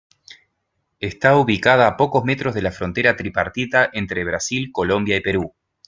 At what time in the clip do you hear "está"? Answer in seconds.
0.99-1.37